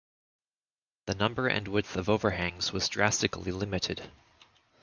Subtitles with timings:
[1.05, 4.09] The number and width of overhangs was drastically limited.